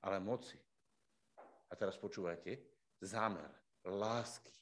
[0.01, 0.57] ale moci,
[1.73, 2.61] a teraz počúvajte,
[3.01, 3.49] zámer,
[3.89, 4.53] lásky.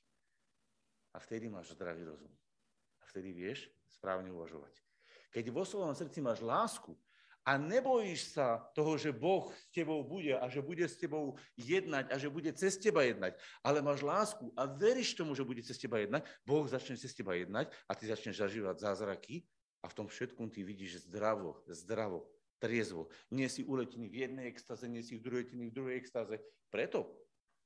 [1.10, 2.30] A vtedy máš zdravý rozum.
[3.02, 4.70] A vtedy vieš správne uvažovať.
[5.34, 6.94] Keď vo svojom srdci máš lásku
[7.42, 12.14] a nebojíš sa toho, že Boh s tebou bude a že bude s tebou jednať
[12.14, 13.34] a že bude cez teba jednať,
[13.66, 17.34] ale máš lásku a veríš tomu, že bude cez teba jednať, Boh začne cez teba
[17.34, 19.42] jednať a ty začneš zažívať zázraky
[19.82, 22.28] a v tom všetkom ty vidíš zdravo, zdravo,
[22.60, 23.08] triezvo.
[23.32, 26.36] Nie si uletený v jednej extáze, nie si v druhej, v druhej extáze.
[26.68, 27.08] Preto,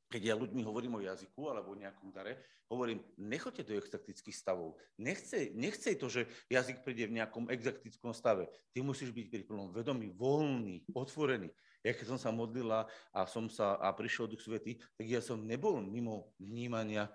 [0.08, 2.38] keď ja ľuďmi hovorím o jazyku alebo o nejakom dare,
[2.70, 4.78] hovorím, nechoďte do exaktických stavov.
[4.94, 8.46] Nechce, nechcej to, že jazyk príde v nejakom exaktickom stave.
[8.70, 11.50] Ty musíš byť pri plnom vedomí, voľný, otvorený.
[11.84, 15.44] Ja keď som sa modlila a som sa a prišiel Duch Svety, tak ja som
[15.44, 17.12] nebol mimo vnímania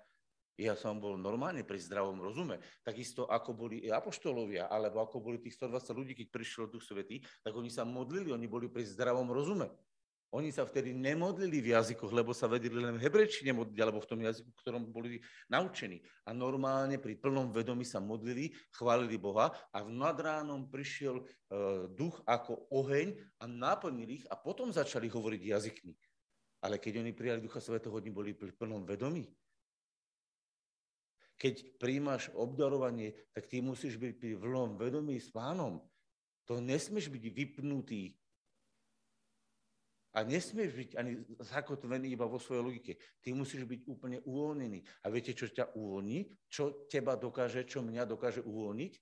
[0.60, 2.60] ja som bol normálne pri zdravom rozume.
[2.84, 7.56] Takisto ako boli apoštolovia, alebo ako boli tých 120 ľudí, keď prišiel Duch Svetý, tak
[7.56, 9.72] oni sa modlili, oni boli pri zdravom rozume.
[10.30, 14.10] Oni sa vtedy nemodlili v jazykoch, lebo sa vedeli len v hebrečine modliť, alebo v
[14.14, 15.18] tom jazyku, ktorom boli
[15.50, 15.98] naučení.
[16.22, 22.22] A normálne pri plnom vedomí sa modlili, chválili Boha a v nadránom prišiel uh, duch
[22.30, 25.92] ako oheň a naplnil ich a potom začali hovoriť jazykmi.
[26.62, 29.26] Ale keď oni prijali Ducha Svetého, oni boli pri plnom vedomí.
[31.40, 35.80] Keď príjmaš obdarovanie, tak ty musíš byť pri plnom vedomí s pánom.
[36.44, 38.12] To nesmieš byť vypnutý
[40.10, 42.92] a nesmieš byť ani zakotvený iba vo svojej logike.
[43.22, 44.82] Ty musíš byť úplne uvoľnený.
[45.00, 46.50] A viete, čo ťa uvoľní?
[46.50, 48.92] Čo teba dokáže, čo mňa dokáže uvoľniť?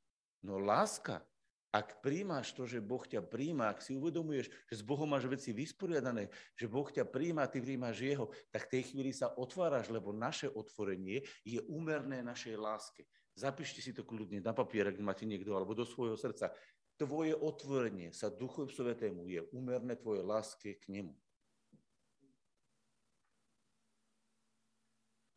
[0.45, 1.25] No láska.
[1.69, 5.53] Ak príjmaš to, že Boh ťa príjma, ak si uvedomuješ, že s Bohom máš veci
[5.53, 10.09] vysporiadané, že Boh ťa príjma, ty príjmaš Jeho, tak v tej chvíli sa otváraš, lebo
[10.17, 13.05] naše otvorenie je úmerné našej láske.
[13.37, 16.57] Zapíšte si to kľudne na papier, ak máte niekto, alebo do svojho srdca.
[16.99, 21.15] Tvoje otvorenie sa Duchu Svetému je úmerné tvojej láske k nemu.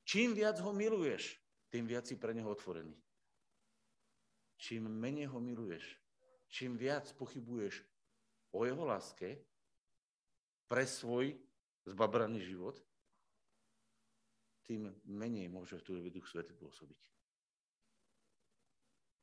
[0.08, 1.38] Čím viac ho miluješ,
[1.70, 2.98] tým viac si pre neho otvorený.
[4.58, 6.01] Čím menej ho miluješ,
[6.52, 7.82] čím viac pochybuješ
[8.52, 9.40] o jeho láske
[10.68, 11.34] pre svoj
[11.88, 12.78] zbabraný život,
[14.68, 17.02] tým menej môže v tvojej Duch Svetý pôsobiť.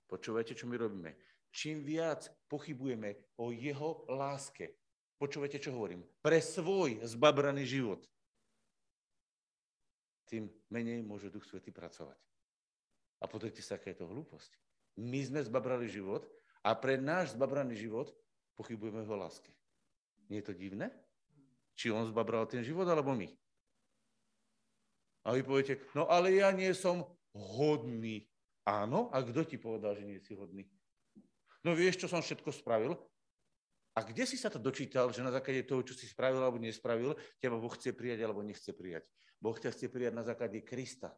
[0.08, 1.12] Počúvajte, čo my robíme
[1.50, 4.76] čím viac pochybujeme o jeho láske.
[5.18, 6.06] Počúvate, čo hovorím?
[6.22, 8.06] Pre svoj zbabraný život.
[10.28, 12.20] Tým menej môže Duch Svetý pracovať.
[13.18, 14.54] A pozrite sa, aká je to hlúposť.
[15.02, 16.22] My sme zbabrali život
[16.68, 18.12] a pre náš zbabraný život
[18.52, 19.48] pochybujeme o láske.
[20.28, 20.92] Nie je to divné?
[21.72, 23.24] Či on zbabral ten život, alebo my?
[25.24, 28.28] A vy poviete, no ale ja nie som hodný.
[28.68, 30.68] Áno, a kto ti povedal, že nie si hodný?
[31.64, 32.92] No vieš, čo som všetko spravil?
[33.96, 37.16] A kde si sa to dočítal, že na základe toho, čo si spravil alebo nespravil,
[37.40, 39.08] teba Boh chce prijať alebo nechce prijať?
[39.40, 41.16] Boh ťa chce prijať na základe Krista,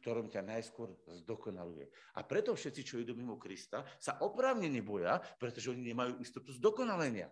[0.00, 1.90] ktorom ťa najskôr zdokonaluje.
[2.14, 7.28] A preto všetci, čo idú mimo Krista, sa oprávne neboja, pretože oni nemajú istotu zdokonalenia.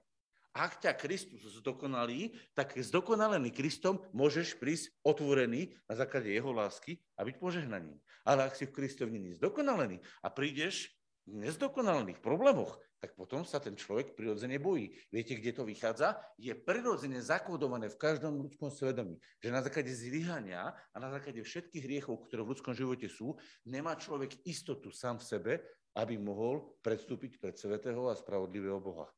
[0.57, 7.29] Ak ťa Kristus zdokonalí, tak zdokonalený Kristom môžeš prísť otvorený na základe jeho lásky a
[7.29, 8.01] byť požehnaním.
[8.25, 10.96] Ale ak si v Kristovi není zdokonalený a prídeš
[11.27, 14.89] nezdokonalených problémoch, tak potom sa ten človek prirodzene bojí.
[15.13, 16.17] Viete, kde to vychádza?
[16.41, 21.85] Je prirodzene zakódované v každom ľudskom svedomí, že na základe zlyhania a na základe všetkých
[21.85, 23.37] hriechov, ktoré v ľudskom živote sú,
[23.69, 25.53] nemá človek istotu sám v sebe,
[25.97, 29.09] aby mohol predstúpiť pred svetého a spravodlivého Boha.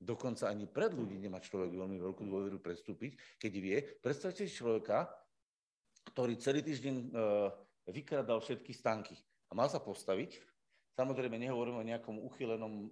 [0.00, 5.12] Dokonca ani pred ľudí nemá človek veľmi veľkú dôveru predstúpiť, keď vie, predstavte si človeka,
[6.10, 7.52] ktorý celý týždeň uh,
[7.92, 9.12] vykradal všetky stánky
[9.50, 10.38] a mal sa postaviť.
[10.94, 12.84] Samozrejme, nehovorím o nejakom uchylenom, e,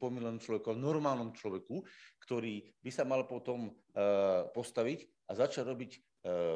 [0.00, 1.84] pomilenom človeku, ale normálnom človeku,
[2.24, 3.72] ktorý by sa mal potom e,
[4.50, 6.00] postaviť a začať robiť e,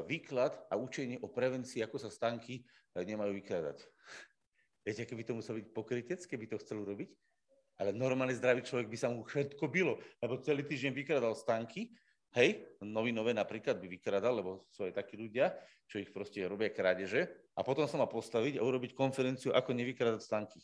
[0.09, 2.65] výklad a učenie o prevencii, ako sa stanky
[2.97, 3.79] nemajú vykladať.
[4.83, 7.13] Viete, aké by to muselo byť pokrytec, keby to chcel urobiť?
[7.77, 11.93] Ale normálny zdravý človek by sa mu všetko bylo, lebo celý týždeň vykradal stanky
[12.35, 15.55] Hej, novinové napríklad by vykradal, lebo sú aj takí ľudia,
[15.87, 17.31] čo ich proste robia krádeže.
[17.57, 20.61] A potom sa má postaviť a urobiť konferenciu, ako nevykradať stanky.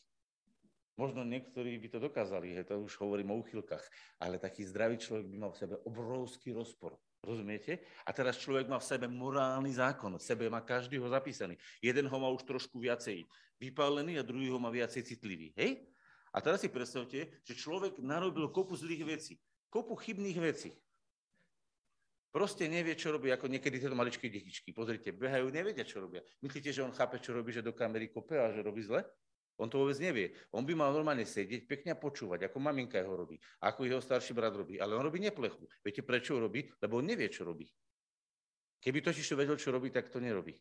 [1.00, 3.80] Možno niektorí by to dokázali, hej, to už hovorím o uchylkách,
[4.20, 7.00] ale taký zdravý človek by mal v sebe obrovský rozpor.
[7.24, 7.80] Rozumiete?
[8.04, 11.56] A teraz človek má v sebe morálny zákon, v sebe má každý ho zapísaný.
[11.80, 13.24] Jeden ho má už trošku viacej
[13.56, 15.56] vypálený a druhý ho má viacej citlivý.
[15.56, 15.86] Hej?
[16.34, 19.34] A teraz si predstavte, že človek narobil kopu zlých vecí,
[19.72, 20.76] kopu chybných vecí.
[22.32, 24.72] Proste nevie, čo robí, ako niekedy tieto maličké detičky.
[24.72, 26.24] Pozrite, behajú, nevedia, čo robia.
[26.40, 29.04] Myslíte, že on chápe, čo robí, že do kamery kope a že robí zle?
[29.60, 30.32] On to vôbec nevie.
[30.48, 34.32] On by mal normálne sedieť, pekne a počúvať, ako maminka jeho robí, ako jeho starší
[34.32, 34.80] brat robí.
[34.80, 35.68] Ale on robí neplechu.
[35.84, 36.72] Viete, prečo robí?
[36.80, 37.68] Lebo on nevie, čo robí.
[38.80, 40.56] Keby totiž to vedel, čo robí, tak to nerobí.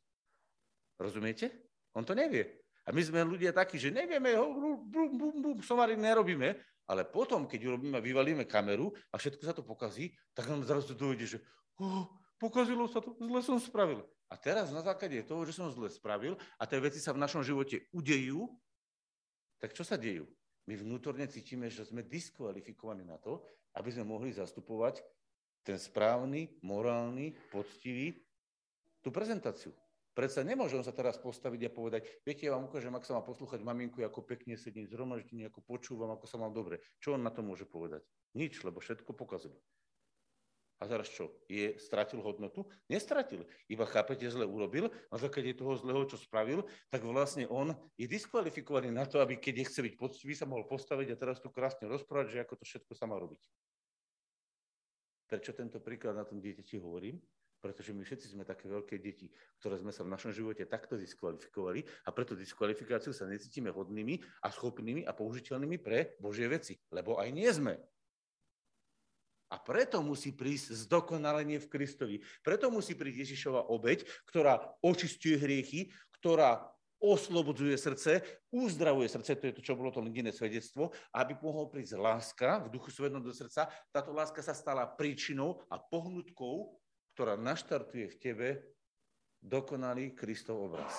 [0.99, 1.71] Rozumiete?
[1.95, 2.61] On to nevie.
[2.83, 6.57] A my sme ľudia takí, že nevieme, bum, bum, bum, somary nerobíme,
[6.89, 11.25] ale potom, keď urobíme, vyvalíme kameru a všetko sa to pokazí, tak nám zrazu dojde,
[11.25, 11.37] že
[11.79, 12.09] oh,
[12.41, 14.03] pokazilo sa to, zle som spravil.
[14.31, 17.43] A teraz na základe toho, že som zle spravil a tie veci sa v našom
[17.43, 18.47] živote udejú,
[19.59, 20.25] tak čo sa dejú?
[20.65, 23.43] My vnútorne cítime, že sme diskvalifikovaní na to,
[23.75, 25.03] aby sme mohli zastupovať
[25.61, 28.17] ten správny, morálny, poctivý,
[29.03, 29.75] tú prezentáciu.
[30.11, 33.63] Predsa nemôžem sa teraz postaviť a povedať, viete, ja vám ukážem, ak sa má poslúchať
[33.63, 36.83] maminku, ako pekne sedím zhromaždení, ako počúvam, ako sa mám dobre.
[36.99, 38.03] Čo on na to môže povedať?
[38.35, 39.55] Nič, lebo všetko pokazil.
[40.81, 41.29] A teraz čo?
[41.45, 42.65] Je, stratil hodnotu?
[42.89, 43.45] Nestratil.
[43.69, 48.89] Iba chápete, zle urobil, na základe toho zlého, čo spravil, tak vlastne on je diskvalifikovaný
[48.89, 52.33] na to, aby keď chce byť poctivý, sa mohol postaviť a teraz tu krásne rozprávať,
[52.33, 53.41] že ako to všetko sa má robiť.
[55.29, 57.21] Prečo tento príklad na tom dieťati hovorím?
[57.61, 59.29] Pretože my všetci sme také veľké deti,
[59.61, 64.49] ktoré sme sa v našom živote takto diskvalifikovali a preto diskvalifikáciu sa necítime hodnými a
[64.49, 67.77] schopnými a použiteľnými pre Božie veci, lebo aj nie sme.
[69.51, 72.15] A preto musí prísť zdokonalenie v Kristovi.
[72.39, 78.21] Preto musí prísť Ježišova obeď, ktorá očistuje hriechy, ktorá oslobodzuje srdce,
[78.53, 82.77] uzdravuje srdce, to je to, čo bolo to jediné svedectvo, aby mohol prísť láska v
[82.77, 83.67] duchu svednom do srdca.
[83.89, 86.77] Táto láska sa stala príčinou a pohnutkou,
[87.17, 88.47] ktorá naštartuje v tebe
[89.41, 90.93] dokonalý Kristov obraz.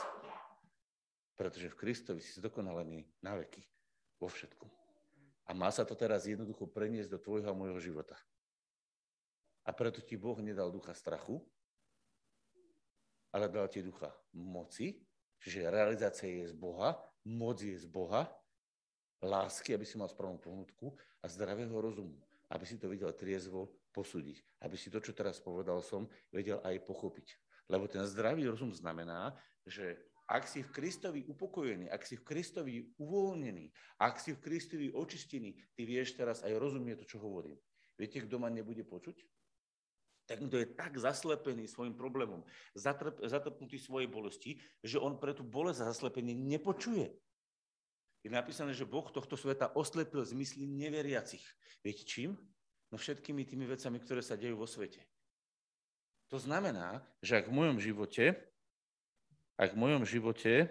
[1.38, 3.62] Pretože v Kristovi si zdokonalený na veky,
[4.18, 4.68] vo všetkom.
[5.46, 8.18] A má sa to teraz jednoducho preniesť do tvojho a môjho života.
[9.62, 11.38] A preto ti Boh nedal ducha strachu,
[13.32, 14.98] ale dal ti ducha moci,
[15.38, 18.28] čiže realizácia je z Boha, moc je z Boha,
[19.22, 22.18] lásky, aby si mal správnu pohnutku a zdravého rozumu,
[22.50, 26.82] aby si to videl triezvo posúdiť, aby si to, čo teraz povedal som, vedel aj
[26.82, 27.38] pochopiť.
[27.70, 29.96] Lebo ten zdravý rozum znamená, že
[30.26, 33.70] ak si v Kristovi upokojený, ak si v Kristovi uvoľnený,
[34.00, 37.58] ak si v Kristovi očistený, ty vieš teraz aj rozumieť to, čo hovorím.
[38.00, 39.22] Viete, kto ma nebude počuť?
[40.26, 42.46] Tak kto je tak zaslepený svojim problémom,
[42.78, 47.10] zatrp, zatrpnutý svojej bolesti, že on pre tú bolesť a zaslepenie nepočuje.
[48.22, 51.42] Je napísané, že Boh tohto sveta oslepil zmysly neveriacich.
[51.82, 52.38] Viete čím?
[52.94, 55.02] No všetkými tými vecami, ktoré sa dejú vo svete.
[56.30, 58.38] To znamená, že ak v mojom živote,
[59.58, 60.70] ak v mojom živote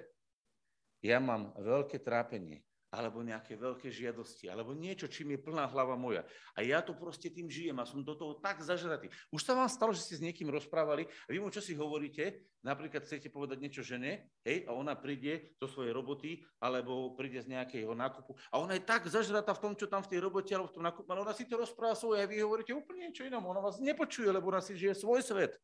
[1.03, 6.27] ja mám veľké trápenie, alebo nejaké veľké žiadosti, alebo niečo, čím je plná hlava moja.
[6.59, 9.07] A ja to proste tým žijem a som do toho tak zažratý.
[9.31, 12.51] Už sa vám stalo, že ste s niekým rozprávali a vy mu čo si hovoríte,
[12.67, 17.47] napríklad chcete povedať niečo žene, hej, a ona príde zo svojej roboty, alebo príde z
[17.55, 20.67] nejakého nákupu a ona je tak zažratá v tom, čo tam v tej robote alebo
[20.67, 23.47] v tom nákupu, ale ona si to rozpráva svoje a vy hovoríte úplne niečo inom.
[23.47, 25.55] Ona vás nepočuje, lebo ona si žije svoj svet.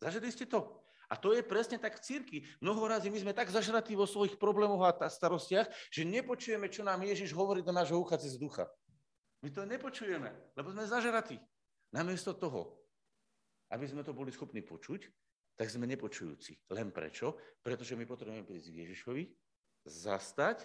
[0.00, 0.80] Zažili ste to?
[1.10, 2.38] A to je presne tak v církvi.
[2.62, 7.02] Mnoho razy my sme tak zažratí vo svojich problémoch a starostiach, že nepočujeme, čo nám
[7.02, 8.70] Ježiš hovorí do nášho ucha cez ducha.
[9.42, 11.42] My to nepočujeme, lebo sme zažratí.
[11.90, 12.78] Namiesto toho,
[13.74, 15.10] aby sme to boli schopní počuť,
[15.58, 16.70] tak sme nepočujúci.
[16.70, 17.34] Len prečo?
[17.60, 19.22] Pretože my potrebujeme prísť k Ježišovi,
[19.90, 20.64] zastať,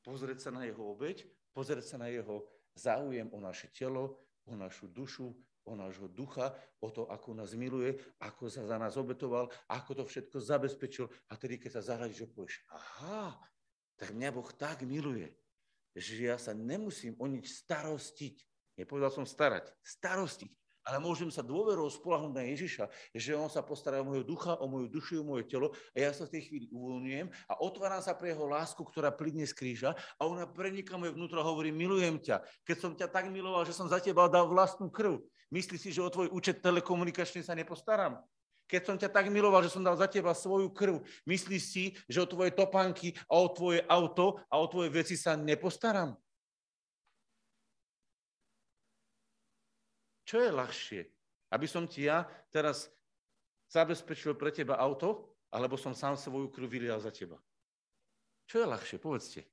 [0.00, 4.88] pozrieť sa na jeho obeď, pozrieť sa na jeho záujem o naše telo, o našu
[4.90, 5.30] dušu,
[5.64, 10.04] o nášho ducha, o to, ako nás miluje, ako sa za nás obetoval, ako to
[10.04, 11.08] všetko zabezpečil.
[11.32, 13.36] A tedy, keď sa zahľadíš, že povieš, aha,
[13.96, 15.32] tak mňa Boh tak miluje,
[15.96, 18.36] že ja sa nemusím o nič starostiť.
[18.76, 20.50] Nepovedal som starať, starostiť
[20.84, 22.84] ale môžem sa dôverou spolahnúť na Ježiša,
[23.16, 26.12] že on sa postará o môjho ducha, o moju dušu, o moje telo a ja
[26.12, 29.96] sa v tej chvíli uvoľňujem a otváram sa pre jeho lásku, ktorá plynne z kríža
[29.96, 32.44] a ona preniká moje vnútro a hovorí, milujem ťa.
[32.68, 35.24] Keď som ťa tak miloval, že som za teba dal vlastnú krv,
[35.54, 38.18] myslíš si, že o tvoj účet telekomunikačný sa nepostaram?
[38.66, 42.18] Keď som ťa tak miloval, že som dal za teba svoju krv, myslíš si, že
[42.18, 46.16] o tvoje topánky a o tvoje auto a o tvoje veci sa nepostaram?
[50.24, 51.00] Čo je ľahšie?
[51.52, 52.88] Aby som ti ja teraz
[53.68, 57.36] zabezpečil pre teba auto, alebo som sám svoju krv vylial za teba?
[58.48, 58.96] Čo je ľahšie?
[58.98, 59.44] Povedzte.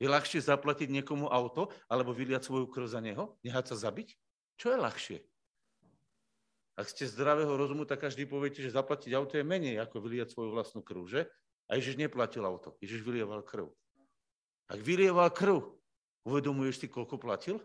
[0.00, 3.36] Je ľahšie zaplatiť niekomu auto, alebo vyliať svoju krv za neho?
[3.44, 4.16] Nehať sa zabiť?
[4.60, 5.18] Čo je ľahšie?
[6.76, 10.52] Ak ste zdravého rozumu, tak každý poviete, že zaplatiť auto je menej, ako vyliať svoju
[10.52, 11.20] vlastnú krv, že?
[11.72, 13.72] A Ježiš neplatil auto, Ježiš vylieval krv.
[14.68, 15.64] Ak vylieval krv,
[16.28, 17.56] uvedomuješ si, koľko platil?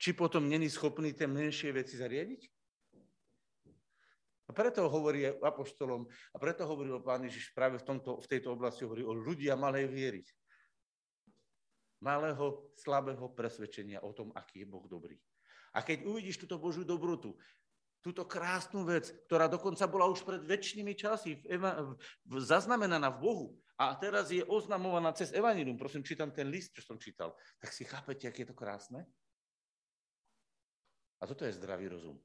[0.00, 2.42] či potom není schopný tie menšie veci zariadiť?
[4.48, 8.82] A preto hovorí apoštolom, a preto hovoril pán Ježiš práve v, tomto, v tejto oblasti,
[8.82, 10.20] hovorí o ľudia malej viery.
[12.00, 15.20] Malého, slabého presvedčenia o tom, aký je Boh dobrý.
[15.70, 17.38] A keď uvidíš túto Božiu dobrotu,
[18.00, 21.84] túto krásnu vec, ktorá dokonca bola už pred väčšnými časy v eva-
[22.24, 26.80] v, zaznamenaná v Bohu a teraz je oznamovaná cez Evangelium, prosím, čítam ten list, čo
[26.80, 29.04] som čítal, tak si chápete, aké je to krásne?
[31.20, 32.16] A toto je zdravý rozum,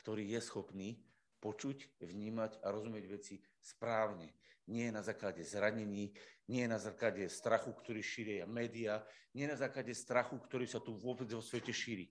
[0.00, 1.04] ktorý je schopný
[1.44, 4.32] počuť, vnímať a rozumieť veci správne.
[4.68, 6.16] Nie na základe zranení,
[6.48, 9.04] nie na základe strachu, ktorý šíria médiá,
[9.36, 12.08] nie na základe strachu, ktorý sa tu vôbec vo svete šíri.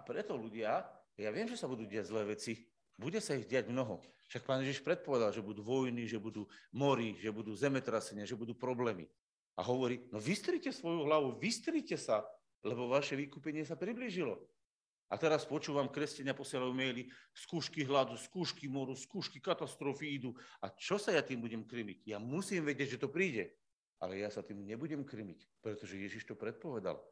[0.00, 0.80] A preto ľudia,
[1.20, 2.64] ja viem, že sa budú diať zlé veci,
[2.96, 4.00] bude sa ich diať mnoho.
[4.32, 8.56] Však pán Ježiš predpovedal, že budú vojny, že budú mori, že budú zemetrasenia, že budú
[8.56, 9.04] problémy.
[9.58, 12.24] A hovorí, no vystrite svoju hlavu, vystrite sa,
[12.64, 14.40] lebo vaše vykúpenie sa priblížilo.
[15.12, 20.32] A teraz počúvam, kresťania posielajú maily, skúšky hladu, skúšky moru, skúšky katastrofy idú.
[20.64, 22.08] A čo sa ja tým budem krymiť?
[22.08, 23.52] Ja musím vedieť, že to príde.
[24.00, 27.04] Ale ja sa tým nebudem krymiť, pretože Ježiš to predpovedal.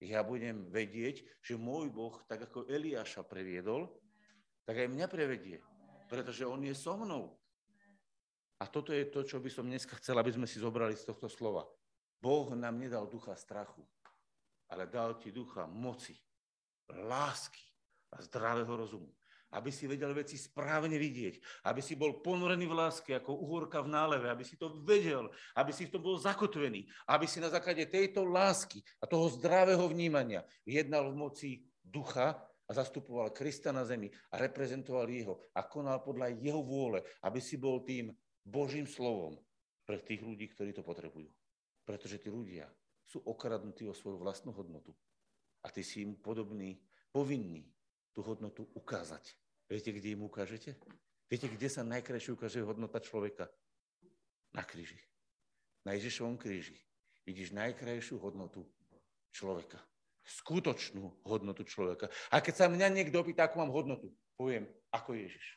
[0.00, 3.92] Ja budem vedieť, že môj Boh, tak ako Eliáša previedol,
[4.64, 5.60] tak aj mňa prevedie,
[6.08, 7.36] pretože on je so mnou.
[8.60, 11.28] A toto je to, čo by som dneska chcel, aby sme si zobrali z tohto
[11.28, 11.64] slova.
[12.20, 13.84] Boh nám nedal ducha strachu,
[14.68, 16.16] ale dal ti ducha moci,
[16.88, 17.64] lásky
[18.12, 19.08] a zdravého rozumu.
[19.50, 23.90] Aby si vedel veci správne vidieť, aby si bol ponorený v láske ako uhorka v
[23.90, 25.26] náleve, aby si to vedel,
[25.58, 29.82] aby si v tom bol zakotvený, aby si na základe tejto lásky a toho zdravého
[29.90, 31.50] vnímania jednal v moci
[31.82, 37.42] ducha a zastupoval Krista na zemi a reprezentoval jeho a konal podľa jeho vôle, aby
[37.42, 38.14] si bol tým
[38.46, 39.34] Božím slovom
[39.82, 41.26] pre tých ľudí, ktorí to potrebujú.
[41.82, 42.70] Pretože tí ľudia
[43.02, 44.94] sú okradnutí o svoju vlastnú hodnotu.
[45.66, 46.78] A ty si im podobný,
[47.10, 47.66] povinný
[48.14, 49.22] tú hodnotu ukázať.
[49.70, 50.74] Viete, kde im ukážete?
[51.30, 53.46] Viete, kde sa najkrajšie ukáže hodnota človeka?
[54.50, 54.98] Na kríži.
[55.86, 56.74] Na Ježišovom kríži
[57.22, 58.66] vidíš najkrajšiu hodnotu
[59.30, 59.78] človeka.
[60.26, 62.10] Skutočnú hodnotu človeka.
[62.34, 65.54] A keď sa mňa niekto opýta, akú mám hodnotu, poviem, ako Ježiš.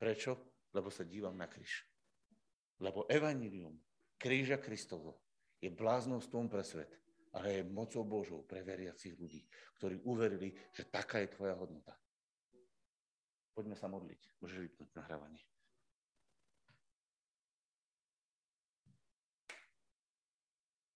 [0.00, 0.40] Prečo?
[0.72, 1.84] Lebo sa dívam na kríž.
[2.80, 3.76] Lebo evanílium
[4.16, 5.20] kríža Kristovo
[5.60, 7.01] je bláznostvom pre svet
[7.32, 9.44] ale je mocou Božou pre veriacich ľudí,
[9.80, 11.96] ktorí uverili, že taká je tvoja hodnota.
[13.52, 14.40] Poďme sa modliť.
[14.40, 15.44] Môžeš vypnúť nahrávanie.